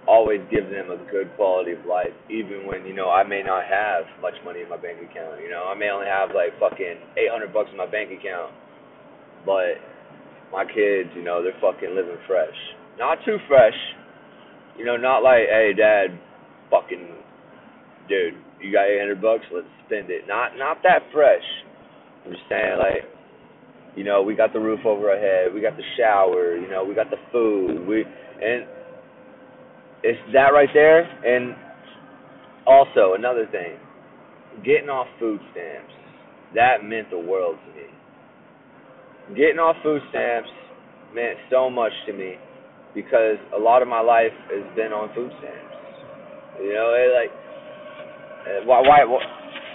always 0.08 0.40
give 0.50 0.64
them 0.70 0.88
a 0.90 0.96
good 1.12 1.28
quality 1.36 1.72
of 1.72 1.84
life, 1.84 2.16
even 2.30 2.64
when 2.66 2.86
you 2.86 2.94
know 2.94 3.10
I 3.10 3.22
may 3.22 3.42
not 3.44 3.64
have 3.68 4.08
much 4.22 4.34
money 4.44 4.62
in 4.62 4.68
my 4.68 4.80
bank 4.80 4.98
account. 5.04 5.42
You 5.44 5.50
know, 5.50 5.68
I 5.68 5.76
may 5.76 5.90
only 5.90 6.08
have 6.08 6.30
like 6.34 6.56
fucking 6.58 6.96
eight 7.20 7.30
hundred 7.30 7.52
bucks 7.52 7.68
in 7.70 7.76
my 7.76 7.86
bank 7.86 8.08
account, 8.08 8.50
but 9.44 9.76
my 10.50 10.64
kids, 10.64 11.10
you 11.14 11.22
know, 11.22 11.42
they're 11.42 11.52
fucking 11.60 11.94
living 11.94 12.16
fresh. 12.26 12.56
Not 12.98 13.18
too 13.24 13.36
fresh, 13.46 13.76
you 14.76 14.84
know, 14.84 14.96
not 14.96 15.22
like, 15.22 15.44
hey, 15.48 15.72
dad, 15.76 16.18
fucking, 16.70 17.12
dude, 18.08 18.34
you 18.60 18.72
got 18.72 18.88
eight 18.88 18.98
hundred 19.00 19.22
bucks, 19.22 19.44
let's 19.52 19.68
spend 19.86 20.10
it. 20.10 20.26
Not 20.26 20.56
not 20.56 20.78
that 20.82 21.06
fresh. 21.12 21.44
I'm 22.24 22.32
just 22.32 22.44
saying, 22.48 22.78
like, 22.78 23.04
you 23.96 24.04
know, 24.04 24.22
we 24.22 24.34
got 24.34 24.52
the 24.52 24.60
roof 24.60 24.80
over 24.84 25.10
our 25.10 25.18
head, 25.18 25.54
we 25.54 25.60
got 25.60 25.76
the 25.76 25.86
shower, 25.96 26.56
you 26.56 26.68
know, 26.68 26.84
we 26.84 26.94
got 26.94 27.10
the 27.10 27.20
food, 27.32 27.86
we 27.86 28.02
and 28.02 28.66
it's 30.02 30.20
that 30.32 30.50
right 30.52 30.68
there. 30.74 31.02
And 31.02 31.54
also 32.66 33.14
another 33.14 33.46
thing, 33.50 33.78
getting 34.64 34.88
off 34.88 35.06
food 35.18 35.40
stamps. 35.52 35.92
That 36.54 36.84
meant 36.84 37.10
the 37.10 37.18
world 37.18 37.56
to 37.60 37.70
me. 37.76 37.88
Getting 39.36 39.58
off 39.58 39.76
food 39.82 40.00
stamps 40.08 40.48
meant 41.14 41.36
so 41.50 41.68
much 41.68 41.92
to 42.06 42.12
me 42.12 42.36
because 42.94 43.36
a 43.54 43.58
lot 43.58 43.82
of 43.82 43.88
my 43.88 44.00
life 44.00 44.32
has 44.48 44.64
been 44.74 44.92
on 44.92 45.12
food 45.14 45.30
stamps. 45.40 45.76
You 46.60 46.72
know, 46.72 46.96
it 46.96 47.12
like 47.12 47.32
why 48.64 48.80
why, 48.80 49.04
why 49.04 49.22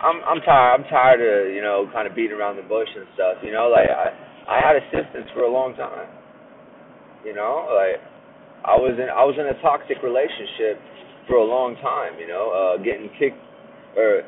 I'm 0.04 0.20
I'm 0.28 0.42
tired 0.44 0.72
I'm 0.76 0.86
tired 0.92 1.22
of, 1.24 1.56
you 1.56 1.62
know, 1.62 1.88
kind 1.94 2.08
of 2.08 2.16
beating 2.16 2.36
around 2.36 2.58
the 2.58 2.68
bush 2.68 2.90
and 2.92 3.08
stuff, 3.16 3.40
you 3.44 3.52
know, 3.52 3.72
like 3.72 3.88
I 3.88 4.12
I 4.44 4.60
had 4.60 4.76
assistance 4.76 5.32
for 5.34 5.48
a 5.48 5.52
long 5.52 5.76
time. 5.76 6.12
You 7.24 7.34
know, 7.34 7.72
like 7.72 8.04
I 8.68 8.76
was 8.76 9.00
in 9.00 9.08
I 9.08 9.24
was 9.24 9.40
in 9.40 9.48
a 9.48 9.56
toxic 9.64 10.04
relationship 10.04 10.80
for 11.28 11.40
a 11.40 11.48
long 11.48 11.80
time, 11.80 12.20
you 12.20 12.28
know, 12.28 12.52
uh 12.52 12.76
getting 12.84 13.08
kicked 13.16 13.40
or 13.96 14.28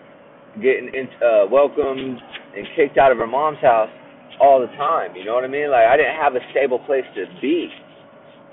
getting 0.63 0.95
in, 0.95 1.11
uh 1.19 1.51
welcomed 1.51 2.15
and 2.55 2.63
kicked 2.79 2.97
out 2.97 3.11
of 3.11 3.19
her 3.19 3.27
mom's 3.27 3.59
house 3.59 3.91
all 4.39 4.59
the 4.59 4.71
time, 4.79 5.15
you 5.15 5.23
know 5.23 5.35
what 5.35 5.43
I 5.43 5.51
mean? 5.51 5.71
Like 5.71 5.87
I 5.91 5.97
didn't 5.99 6.15
have 6.15 6.35
a 6.35 6.43
stable 6.51 6.79
place 6.87 7.07
to 7.15 7.27
be. 7.41 7.67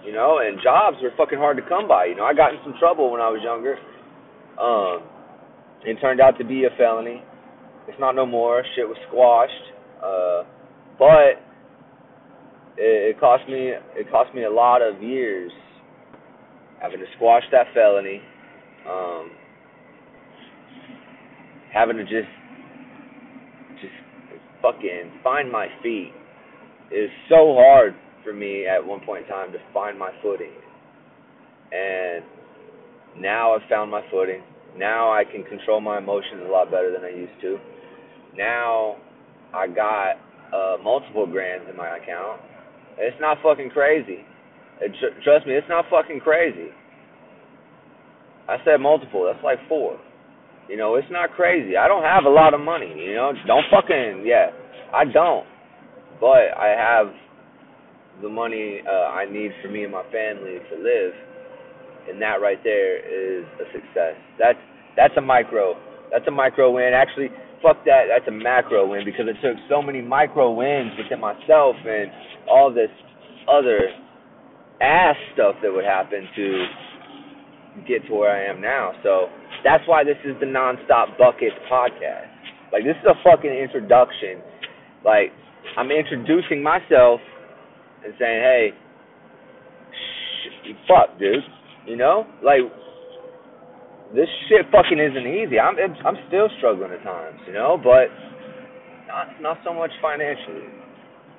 You 0.02 0.10
know, 0.10 0.42
and 0.42 0.58
jobs 0.58 0.98
were 0.98 1.14
fucking 1.16 1.38
hard 1.38 1.56
to 1.58 1.62
come 1.70 1.86
by. 1.86 2.06
You 2.10 2.16
know, 2.18 2.26
I 2.26 2.34
got 2.34 2.50
in 2.50 2.58
some 2.66 2.74
trouble 2.82 3.14
when 3.14 3.20
I 3.22 3.30
was 3.30 3.38
younger. 3.46 3.78
Um 4.58 5.11
it 5.84 5.98
turned 6.00 6.20
out 6.20 6.38
to 6.38 6.44
be 6.44 6.64
a 6.64 6.70
felony. 6.76 7.22
It's 7.88 7.98
not 7.98 8.14
no 8.14 8.26
more. 8.26 8.62
Shit 8.76 8.86
was 8.86 8.96
squashed. 9.08 9.52
Uh 10.02 10.44
but 10.98 11.42
it, 12.76 13.14
it 13.16 13.20
cost 13.20 13.48
me 13.48 13.72
it 13.96 14.10
cost 14.10 14.34
me 14.34 14.44
a 14.44 14.50
lot 14.50 14.82
of 14.82 15.02
years 15.02 15.50
having 16.82 16.98
to 16.98 17.06
squash 17.14 17.44
that 17.52 17.66
felony, 17.72 18.20
um, 18.90 19.30
having 21.72 21.96
to 21.96 22.02
just 22.02 22.28
just 23.80 23.94
fucking 24.60 25.12
find 25.22 25.50
my 25.50 25.68
feet 25.82 26.12
is 26.90 27.08
so 27.28 27.54
hard 27.56 27.94
for 28.24 28.32
me 28.32 28.66
at 28.66 28.84
one 28.84 29.00
point 29.06 29.24
in 29.24 29.30
time 29.30 29.52
to 29.52 29.58
find 29.72 29.98
my 29.98 30.10
footing. 30.22 30.52
And 31.72 32.24
now 33.18 33.54
I've 33.54 33.68
found 33.70 33.90
my 33.90 34.02
footing. 34.10 34.42
Now 34.76 35.12
I 35.12 35.24
can 35.24 35.44
control 35.44 35.80
my 35.80 35.98
emotions 35.98 36.42
a 36.46 36.50
lot 36.50 36.70
better 36.70 36.92
than 36.92 37.04
I 37.04 37.10
used 37.14 37.38
to. 37.42 37.58
Now 38.36 38.96
I 39.54 39.66
got 39.68 40.16
uh, 40.52 40.76
multiple 40.82 41.26
grands 41.26 41.66
in 41.70 41.76
my 41.76 41.96
account. 41.96 42.40
It's 42.98 43.16
not 43.20 43.38
fucking 43.42 43.70
crazy. 43.70 44.24
Tr- 44.80 45.22
trust 45.22 45.46
me, 45.46 45.54
it's 45.54 45.68
not 45.68 45.84
fucking 45.90 46.20
crazy. 46.20 46.68
I 48.48 48.56
said 48.64 48.80
multiple. 48.80 49.30
That's 49.30 49.42
like 49.44 49.58
four. 49.68 49.98
You 50.68 50.76
know, 50.76 50.94
it's 50.96 51.08
not 51.10 51.32
crazy. 51.32 51.76
I 51.76 51.88
don't 51.88 52.02
have 52.02 52.24
a 52.24 52.30
lot 52.30 52.54
of 52.54 52.60
money. 52.60 52.92
You 52.96 53.14
know, 53.14 53.32
don't 53.46 53.64
fucking 53.70 54.24
yeah. 54.26 54.50
I 54.92 55.04
don't, 55.04 55.46
but 56.20 56.52
I 56.56 56.74
have 56.76 57.06
the 58.20 58.28
money 58.28 58.80
uh, 58.86 59.08
I 59.08 59.24
need 59.30 59.50
for 59.62 59.68
me 59.68 59.84
and 59.84 59.92
my 59.92 60.02
family 60.12 60.58
to 60.70 60.76
live, 60.76 61.12
and 62.08 62.20
that 62.22 62.40
right 62.40 62.58
there 62.64 62.98
is 62.98 63.44
a 63.60 63.66
success. 63.72 64.16
That's 64.38 64.58
that's 64.96 65.14
a 65.16 65.20
micro. 65.20 65.74
That's 66.10 66.26
a 66.28 66.30
micro 66.30 66.70
win. 66.70 66.92
Actually, 66.94 67.28
fuck 67.62 67.84
that. 67.86 68.10
That's 68.10 68.28
a 68.28 68.34
macro 68.34 68.86
win 68.86 69.04
because 69.04 69.26
it 69.28 69.36
took 69.40 69.56
so 69.70 69.80
many 69.80 70.02
micro 70.02 70.52
wins 70.52 70.92
within 70.98 71.20
myself 71.20 71.76
and 71.86 72.10
all 72.50 72.72
this 72.72 72.90
other 73.48 73.80
ass 74.82 75.16
stuff 75.32 75.54
that 75.62 75.72
would 75.72 75.84
happen 75.84 76.28
to 76.36 76.66
get 77.86 78.04
to 78.06 78.14
where 78.14 78.30
I 78.30 78.50
am 78.50 78.60
now. 78.60 78.92
So 79.02 79.28
that's 79.64 79.84
why 79.86 80.04
this 80.04 80.18
is 80.24 80.36
the 80.40 80.46
Nonstop 80.46 81.16
Buckets 81.16 81.56
podcast. 81.70 82.28
Like 82.72 82.84
this 82.84 82.96
is 83.00 83.06
a 83.08 83.16
fucking 83.24 83.50
introduction. 83.50 84.42
Like 85.04 85.32
I'm 85.78 85.90
introducing 85.90 86.62
myself 86.62 87.20
and 88.04 88.12
saying, 88.18 88.42
hey, 88.42 88.68
sh- 89.94 90.76
fuck, 90.88 91.18
dude. 91.18 91.40
You 91.86 91.96
know, 91.96 92.26
like 92.44 92.60
this 94.14 94.28
shit 94.48 94.66
fucking 94.70 94.98
isn't 94.98 95.26
easy. 95.26 95.58
I'm 95.58 95.76
I'm 96.04 96.16
still 96.28 96.48
struggling 96.58 96.92
at 96.92 97.02
times, 97.02 97.40
you 97.46 97.52
know, 97.52 97.80
but 97.82 98.06
not 99.08 99.40
not 99.40 99.58
so 99.64 99.74
much 99.74 99.90
financially. 100.00 100.68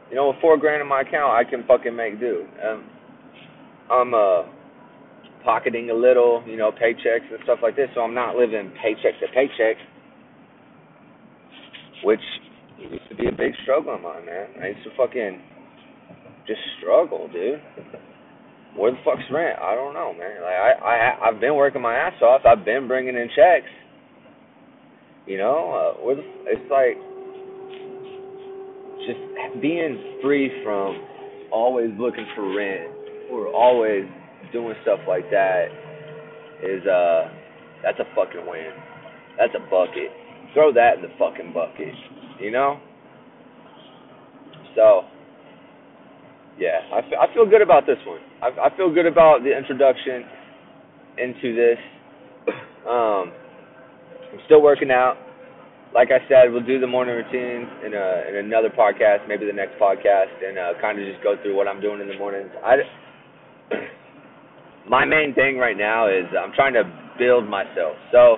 You 0.10 0.16
know, 0.16 0.30
with 0.30 0.42
four 0.42 0.58
grand 0.58 0.82
in 0.82 0.88
my 0.88 1.02
account, 1.02 1.32
I 1.32 1.50
can 1.50 1.64
fucking 1.66 1.96
make 1.96 2.20
do. 2.20 2.46
Um, 2.62 2.84
I'm 3.90 4.14
uh 4.14 4.44
pocketing 5.44 5.90
a 5.90 5.94
little, 5.94 6.44
you 6.48 6.58
know, 6.58 6.72
paychecks 6.72 7.28
and 7.30 7.40
stuff 7.44 7.60
like 7.62 7.76
this, 7.76 7.90
so 7.94 8.02
I'm 8.02 8.14
not 8.14 8.36
living 8.36 8.72
paycheck 8.82 9.20
to 9.20 9.28
paycheck, 9.34 9.76
which 12.04 12.22
used 12.80 13.10
to 13.10 13.16
be 13.16 13.28
a 13.28 13.32
big 13.32 13.54
struggle 13.64 13.96
of 13.96 14.02
mine, 14.02 14.26
man. 14.26 14.48
I 14.62 14.68
used 14.68 14.84
to 14.84 14.90
fucking 14.98 15.42
just 16.48 16.62
struggle, 16.80 17.30
dude. 17.32 17.62
Where 18.76 18.92
the 18.92 18.98
fuck's 19.06 19.24
rent? 19.32 19.60
I 19.60 19.76
don't 19.76 19.94
know, 19.94 20.14
man. 20.14 20.42
Like 20.42 20.54
I, 20.54 20.72
I, 20.82 21.30
I've 21.30 21.40
been 21.40 21.56
working 21.56 21.82
my 21.82 21.96
ass 21.96 22.20
off. 22.22 22.42
I've 22.46 22.66
been 22.66 22.88
bringing 22.88 23.16
in 23.16 23.30
checks. 23.36 23.70
You 25.28 25.38
know, 25.38 25.72
uh, 25.72 26.04
where 26.04 26.16
the, 26.16 26.24
it's 26.48 26.70
like 26.72 26.98
just 29.08 29.62
being 29.62 30.20
free 30.22 30.52
from 30.64 31.02
always 31.52 31.92
looking 32.00 32.26
for 32.36 32.56
rent 32.56 32.90
or 33.32 33.48
always 33.48 34.04
doing 34.52 34.76
stuff 34.82 35.00
like 35.08 35.30
that 35.30 35.68
is 36.64 36.86
uh 36.88 37.30
that's 37.84 38.00
a 38.00 38.16
fucking 38.16 38.48
win. 38.48 38.72
That's 39.38 39.54
a 39.56 39.70
bucket. 39.70 40.10
Throw 40.54 40.74
that 40.74 40.98
in 40.98 41.02
the 41.02 41.10
fucking 41.20 41.54
bucket. 41.54 41.94
You 42.40 42.52
know? 42.52 42.80
So 44.76 45.04
yeah, 46.64 46.80
I 46.96 47.28
feel, 47.34 47.44
good 47.44 47.62
about 47.62 47.86
this 47.86 48.00
one. 48.08 48.24
I, 48.42 48.72
I 48.72 48.78
feel 48.78 48.88
good 48.88 49.06
about 49.06 49.44
the 49.44 49.52
introduction 49.52 50.24
into 51.20 51.52
this. 51.52 51.80
Um, 52.88 53.36
I'm 54.32 54.40
still 54.46 54.62
working 54.62 54.90
out. 54.90 55.18
Like 55.94 56.08
I 56.08 56.24
said, 56.28 56.52
we'll 56.52 56.66
do 56.66 56.80
the 56.80 56.88
morning 56.88 57.16
routine 57.16 57.68
in 57.86 57.94
a 57.94 58.24
in 58.28 58.36
another 58.48 58.70
podcast, 58.70 59.28
maybe 59.28 59.46
the 59.46 59.54
next 59.54 59.76
podcast, 59.80 60.32
and 60.42 60.58
uh, 60.58 60.80
kind 60.82 61.00
of 61.00 61.06
just 61.06 61.22
go 61.22 61.36
through 61.44 61.56
what 61.56 61.68
I'm 61.68 61.80
doing 61.82 62.02
in 62.02 62.08
the 62.08 62.18
mornings. 62.18 62.50
I 62.64 62.76
my 64.90 65.06
main 65.06 65.36
thing 65.36 65.58
right 65.58 65.78
now 65.78 66.08
is 66.08 66.26
I'm 66.32 66.52
trying 66.54 66.74
to 66.74 66.84
build 67.20 67.48
myself. 67.48 67.96
So 68.12 68.38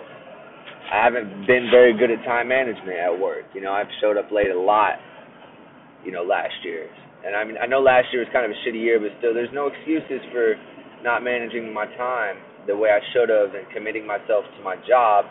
I 0.92 1.04
haven't 1.04 1.48
been 1.48 1.70
very 1.72 1.98
good 1.98 2.12
at 2.12 2.26
time 2.26 2.50
management 2.50 2.98
at 2.98 3.18
work. 3.18 3.46
You 3.54 3.62
know, 3.62 3.72
I've 3.72 3.90
showed 4.02 4.18
up 4.18 4.32
late 4.32 4.52
a 4.52 4.60
lot. 4.60 4.98
You 6.04 6.12
know, 6.12 6.24
last 6.24 6.54
year, 6.64 6.90
and 7.26 7.36
I 7.36 7.44
mean, 7.44 7.58
I 7.58 7.66
know 7.66 7.82
last 7.82 8.14
year 8.14 8.22
was 8.22 8.30
kind 8.30 8.46
of 8.46 8.54
a 8.54 8.60
shitty 8.62 8.78
year, 8.78 9.02
but 9.02 9.10
still, 9.18 9.34
there's 9.34 9.50
no 9.52 9.66
excuses 9.66 10.22
for 10.32 10.54
not 11.02 11.24
managing 11.24 11.74
my 11.74 11.86
time 11.98 12.38
the 12.68 12.78
way 12.78 12.90
I 12.90 13.02
should 13.14 13.30
have 13.30 13.58
and 13.58 13.66
committing 13.74 14.06
myself 14.06 14.46
to 14.58 14.64
my 14.64 14.76
job 14.88 15.26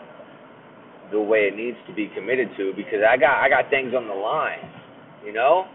the 1.11 1.21
way 1.21 1.47
it 1.47 1.55
needs 1.55 1.77
to 1.87 1.93
be 1.93 2.11
committed 2.15 2.49
to 2.57 2.73
because 2.75 2.99
I 2.99 3.15
got 3.15 3.39
I 3.39 3.47
got 3.47 3.69
things 3.69 3.93
on 3.95 4.07
the 4.07 4.13
line, 4.13 4.59
you 5.23 5.31
know? 5.31 5.65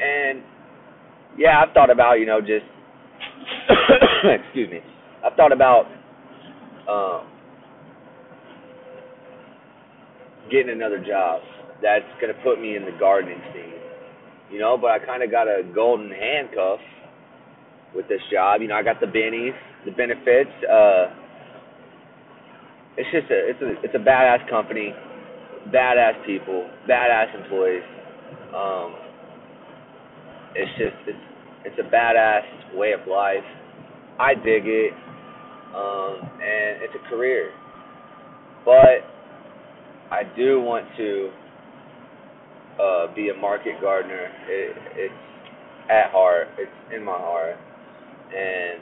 And 0.00 0.42
yeah, 1.38 1.62
I've 1.64 1.72
thought 1.72 1.90
about, 1.90 2.14
you 2.14 2.26
know, 2.26 2.40
just 2.40 2.66
excuse 4.44 4.70
me. 4.70 4.80
I've 5.24 5.34
thought 5.34 5.52
about 5.52 5.86
um 6.90 7.26
getting 10.50 10.70
another 10.70 10.98
job 10.98 11.40
that's 11.82 12.04
to 12.20 12.42
put 12.42 12.60
me 12.60 12.76
in 12.76 12.84
the 12.84 12.96
gardening 12.98 13.40
scene 13.54 13.85
you 14.50 14.58
know, 14.58 14.78
but 14.78 14.90
I 14.90 14.98
kind 14.98 15.22
of 15.22 15.30
got 15.30 15.48
a 15.48 15.62
golden 15.74 16.10
handcuff 16.10 16.80
with 17.94 18.08
this 18.08 18.20
job. 18.30 18.60
You 18.60 18.68
know, 18.68 18.76
I 18.76 18.82
got 18.82 19.00
the 19.00 19.06
bennies, 19.06 19.54
the 19.84 19.90
benefits. 19.90 20.50
Uh, 20.62 21.06
it's 22.96 23.10
just 23.12 23.30
a 23.30 23.50
it's 23.50 23.62
a 23.62 23.84
it's 23.84 23.94
a 23.94 23.98
badass 23.98 24.48
company, 24.48 24.94
badass 25.68 26.24
people, 26.24 26.68
badass 26.88 27.34
employees. 27.42 27.82
Um, 28.54 28.94
it's 30.54 30.70
just 30.78 30.96
it's 31.06 31.18
it's 31.64 31.76
a 31.78 31.94
badass 31.94 32.76
way 32.76 32.92
of 32.92 33.06
life. 33.08 33.44
I 34.18 34.34
dig 34.34 34.64
it, 34.64 34.92
um, 35.74 36.30
and 36.40 36.82
it's 36.82 36.94
a 36.94 37.08
career. 37.10 37.52
But 38.64 39.04
I 40.10 40.22
do 40.36 40.60
want 40.60 40.86
to 40.96 41.30
uh, 42.80 43.14
be 43.14 43.30
a 43.30 43.34
market 43.34 43.80
gardener. 43.80 44.28
It, 44.48 44.76
it's 44.96 45.20
at 45.90 46.10
heart. 46.10 46.48
It's 46.58 46.72
in 46.94 47.04
my 47.04 47.16
heart. 47.16 47.56
And 48.34 48.80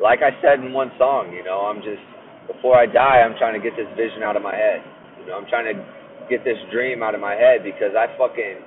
like 0.00 0.20
I 0.20 0.30
said 0.42 0.60
in 0.60 0.72
one 0.72 0.90
song, 0.98 1.32
you 1.32 1.44
know, 1.44 1.66
I'm 1.66 1.82
just 1.82 2.02
before 2.46 2.76
I 2.76 2.86
die, 2.86 3.22
I'm 3.22 3.36
trying 3.38 3.54
to 3.54 3.62
get 3.62 3.76
this 3.76 3.88
vision 3.96 4.22
out 4.22 4.36
of 4.36 4.42
my 4.42 4.54
head. 4.54 4.82
You 5.20 5.26
know, 5.26 5.38
I'm 5.38 5.46
trying 5.46 5.70
to 5.70 5.76
get 6.28 6.44
this 6.44 6.58
dream 6.70 7.02
out 7.02 7.14
of 7.14 7.20
my 7.20 7.34
head 7.34 7.62
because 7.62 7.94
I 7.96 8.06
fucking 8.18 8.58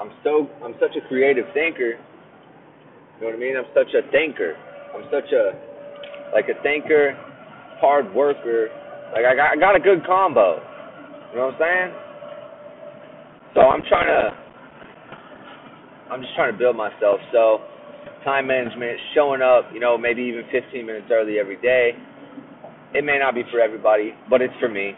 I'm 0.00 0.10
so 0.24 0.48
I'm 0.64 0.74
such 0.80 0.96
a 0.96 1.06
creative 1.08 1.46
thinker. 1.54 1.96
You 1.96 3.20
know 3.20 3.32
what 3.32 3.34
I 3.34 3.38
mean? 3.38 3.56
I'm 3.56 3.70
such 3.72 3.92
a 3.96 4.04
thinker. 4.10 4.56
I'm 4.94 5.04
such 5.10 5.32
a 5.32 5.56
like 6.34 6.48
a 6.48 6.60
thinker, 6.62 7.16
hard 7.80 8.12
worker. 8.14 8.68
Like 9.12 9.24
I 9.24 9.34
got 9.34 9.52
I 9.52 9.56
got 9.56 9.76
a 9.76 9.80
good 9.80 10.04
combo. 10.04 10.60
You 11.30 11.38
know 11.40 11.46
what 11.52 11.60
I'm 11.60 11.60
saying? 11.60 12.05
So 13.56 13.62
I'm 13.62 13.80
trying 13.88 14.04
to, 14.04 14.36
I'm 16.12 16.20
just 16.20 16.34
trying 16.34 16.52
to 16.52 16.58
build 16.58 16.76
myself. 16.76 17.16
So 17.32 17.64
time 18.22 18.48
management, 18.48 19.00
showing 19.14 19.40
up, 19.40 19.72
you 19.72 19.80
know, 19.80 19.96
maybe 19.96 20.20
even 20.20 20.44
15 20.52 20.84
minutes 20.84 21.06
early 21.10 21.38
every 21.38 21.56
day. 21.62 21.92
It 22.92 23.02
may 23.02 23.18
not 23.18 23.34
be 23.34 23.44
for 23.50 23.58
everybody, 23.58 24.12
but 24.28 24.42
it's 24.42 24.52
for 24.60 24.68
me. 24.68 24.92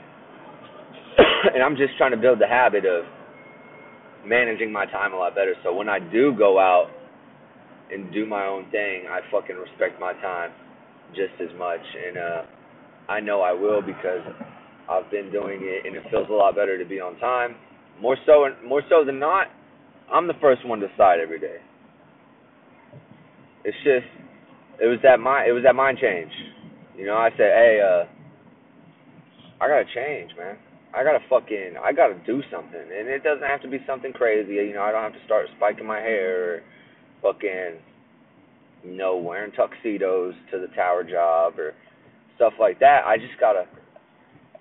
and 1.54 1.62
I'm 1.62 1.76
just 1.76 1.96
trying 1.98 2.10
to 2.10 2.16
build 2.16 2.40
the 2.40 2.48
habit 2.48 2.84
of 2.84 3.04
managing 4.26 4.72
my 4.72 4.86
time 4.86 5.12
a 5.12 5.16
lot 5.16 5.36
better. 5.36 5.54
So 5.62 5.72
when 5.72 5.88
I 5.88 6.00
do 6.00 6.34
go 6.36 6.58
out 6.58 6.90
and 7.92 8.12
do 8.12 8.26
my 8.26 8.44
own 8.44 8.68
thing, 8.72 9.04
I 9.08 9.20
fucking 9.30 9.54
respect 9.54 10.00
my 10.00 10.14
time 10.14 10.50
just 11.14 11.40
as 11.40 11.56
much. 11.56 11.80
And 12.08 12.18
uh, 12.18 12.42
I 13.08 13.20
know 13.20 13.40
I 13.40 13.52
will 13.52 13.82
because 13.82 14.26
I've 14.90 15.08
been 15.12 15.30
doing 15.30 15.60
it, 15.62 15.86
and 15.86 15.94
it 15.94 16.02
feels 16.10 16.26
a 16.28 16.32
lot 16.32 16.56
better 16.56 16.76
to 16.76 16.84
be 16.84 16.98
on 16.98 17.16
time 17.20 17.54
more 18.00 18.16
so, 18.26 18.48
more 18.66 18.82
so 18.88 19.04
than 19.04 19.18
not, 19.18 19.48
I'm 20.12 20.26
the 20.26 20.34
first 20.40 20.66
one 20.66 20.80
to 20.80 20.88
decide 20.88 21.20
every 21.20 21.38
day. 21.40 21.56
It's 23.64 23.76
just, 23.84 24.06
it 24.80 24.86
was 24.86 24.98
that 25.02 25.20
mind, 25.20 25.48
it 25.48 25.52
was 25.52 25.62
that 25.64 25.74
mind 25.74 25.98
change. 26.00 26.32
You 26.96 27.06
know, 27.06 27.16
I 27.16 27.30
said, 27.30 27.52
hey, 27.54 27.80
uh, 27.84 28.04
I 29.60 29.68
gotta 29.68 29.84
change, 29.94 30.30
man. 30.38 30.56
I 30.94 31.04
gotta 31.04 31.20
fucking, 31.28 31.74
I 31.82 31.92
gotta 31.92 32.14
do 32.26 32.42
something, 32.50 32.80
and 32.80 33.08
it 33.08 33.22
doesn't 33.22 33.46
have 33.46 33.60
to 33.62 33.68
be 33.68 33.78
something 33.86 34.12
crazy. 34.12 34.54
You 34.54 34.74
know, 34.74 34.82
I 34.82 34.92
don't 34.92 35.02
have 35.02 35.12
to 35.12 35.24
start 35.26 35.46
spiking 35.56 35.86
my 35.86 35.98
hair 35.98 36.54
or 36.54 36.62
fucking, 37.22 37.78
you 38.84 38.96
know, 38.96 39.16
wearing 39.16 39.52
tuxedos 39.52 40.34
to 40.50 40.58
the 40.58 40.68
tower 40.74 41.04
job 41.04 41.58
or 41.58 41.74
stuff 42.36 42.54
like 42.58 42.80
that. 42.80 43.02
I 43.04 43.18
just 43.18 43.38
gotta 43.38 43.66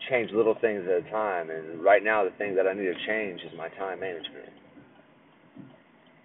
change 0.10 0.32
little 0.32 0.56
things 0.60 0.84
at 0.86 1.08
a 1.08 1.12
time. 1.12 1.50
And 1.50 1.84
right 1.84 2.04
now, 2.04 2.24
the 2.24 2.32
thing 2.38 2.56
that 2.56 2.68
I 2.68 2.74
need 2.74 2.86
to 2.86 3.08
change 3.08 3.42
is 3.42 3.52
my 3.58 3.70
time 3.70 4.00
management. 4.00 4.50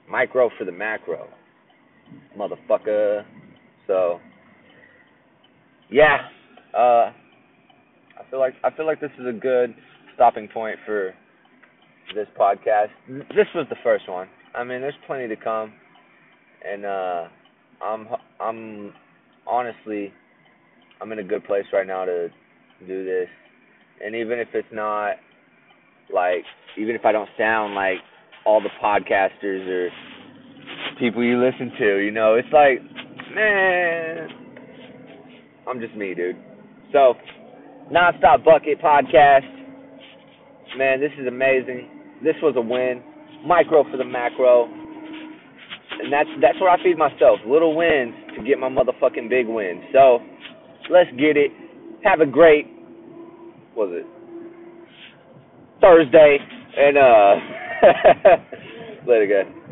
Micro 0.09 0.51
for 0.59 0.65
the 0.65 0.73
macro, 0.73 1.29
motherfucker. 2.39 3.25
So, 3.87 4.19
yeah, 5.91 6.29
uh, 6.77 7.13
I 8.19 8.31
feel 8.31 8.41
like 8.41 8.55
I 8.65 8.71
feel 8.77 8.87
like 8.87 9.01
this 9.01 9.11
is 9.19 9.27
a 9.27 9.33
good 9.33 9.75
stopping 10.15 10.49
point 10.49 10.77
for 10.85 11.15
this 12.15 12.27
podcast. 12.39 12.89
This 13.09 13.47
was 13.55 13.67
the 13.71 13.77
first 13.83 14.09
one. 14.09 14.29
I 14.55 14.65
mean, 14.65 14.81
there's 14.81 14.95
plenty 15.07 15.29
to 15.29 15.37
come, 15.37 15.73
and 16.67 16.85
uh, 16.85 17.25
I'm 17.83 18.09
I'm 18.41 18.93
honestly 19.47 20.13
I'm 21.01 21.11
in 21.13 21.19
a 21.19 21.25
good 21.25 21.45
place 21.45 21.65
right 21.73 21.87
now 21.87 22.05
to 22.05 22.29
do 22.87 23.05
this 23.05 23.29
and 24.05 24.15
even 24.15 24.39
if 24.39 24.49
it's 24.55 24.69
not 24.73 25.17
like 26.13 26.45
even 26.79 26.95
if 26.95 27.05
I 27.05 27.13
don't 27.13 27.29
sound 27.39 27.75
like 27.75 27.99
all 28.45 28.61
the 28.61 28.71
podcasters 28.83 29.67
or 29.69 29.89
people 30.99 31.23
you 31.23 31.43
listen 31.43 31.73
to, 31.79 31.99
you 31.99 32.11
know, 32.11 32.35
it's 32.35 32.49
like, 32.53 32.83
man, 33.35 34.29
I'm 35.69 35.81
just 35.81 35.95
me, 35.95 36.15
dude. 36.15 36.37
So, 36.93 37.15
Nonstop 37.93 38.45
Bucket 38.45 38.81
Podcast, 38.81 39.49
man, 40.77 41.01
this 41.01 41.13
is 41.19 41.27
amazing. 41.27 41.89
This 42.25 42.35
was 42.43 42.55
a 42.57 42.61
win. 42.61 43.03
Micro 43.47 43.85
for 43.91 43.97
the 43.97 44.05
macro. 44.05 44.65
And 46.01 46.13
that's 46.13 46.29
that's 46.41 46.59
where 46.61 46.71
I 46.71 46.83
feed 46.83 46.97
myself. 46.97 47.39
Little 47.47 47.77
wins 47.77 48.15
to 48.37 48.43
get 48.45 48.59
my 48.59 48.69
motherfucking 48.69 49.29
big 49.29 49.47
wins. 49.47 49.83
So 49.93 50.21
let's 50.91 51.11
get 51.19 51.37
it. 51.37 51.51
Have 52.03 52.21
a 52.21 52.27
great 52.27 52.67
was 53.77 53.91
it 53.93 54.07
Thursday, 55.81 56.39
and 56.77 56.97
uh, 56.97 57.35
later, 59.07 59.45
guys. 59.45 59.72